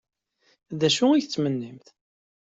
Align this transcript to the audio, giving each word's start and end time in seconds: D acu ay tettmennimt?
D 0.79 0.81
acu 0.87 1.05
ay 1.11 1.21
tettmennimt? 1.23 1.87